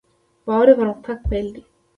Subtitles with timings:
[0.45, 1.63] باور د پرمختګ پیل دی.